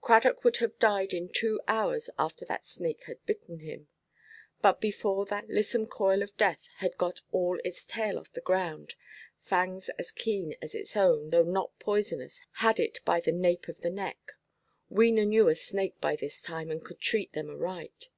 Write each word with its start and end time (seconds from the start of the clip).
Cradock 0.00 0.42
would 0.42 0.56
have 0.56 0.78
died 0.78 1.12
in 1.12 1.28
two 1.28 1.60
hours 1.68 2.08
after 2.18 2.46
that 2.46 2.64
snake 2.64 3.02
had 3.04 3.22
bitten 3.26 3.60
him. 3.60 3.88
But 4.62 4.80
before 4.80 5.26
that 5.26 5.50
lissom 5.50 5.84
coil 5.86 6.22
of 6.22 6.34
death 6.38 6.60
had 6.76 6.96
got 6.96 7.20
all 7.30 7.60
its 7.62 7.84
tail 7.84 8.18
off 8.18 8.32
the 8.32 8.40
ground, 8.40 8.94
fangs 9.42 9.90
as 9.98 10.10
keen 10.12 10.56
as 10.62 10.74
its 10.74 10.96
own, 10.96 11.28
though 11.28 11.44
not 11.44 11.78
poisonous, 11.78 12.40
had 12.52 12.80
it 12.80 13.00
by 13.04 13.20
the 13.20 13.32
nape 13.32 13.68
of 13.68 13.82
the 13.82 13.90
neck. 13.90 14.32
Wena 14.90 15.26
knew 15.26 15.46
a 15.46 15.54
snake 15.54 16.00
by 16.00 16.16
this 16.16 16.40
time, 16.40 16.70
and 16.70 16.82
could 16.82 16.98
treat 16.98 17.34
them 17.34 17.50
aright. 17.50 18.08